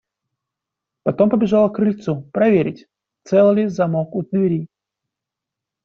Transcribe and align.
Потом 1.03 1.29
побежала 1.29 1.69
к 1.69 1.75
крыльцу 1.75 2.23
проверить, 2.33 2.87
цел 3.23 3.51
ли 3.53 3.67
замок 3.67 4.15
у 4.15 4.23
двери. 4.23 4.65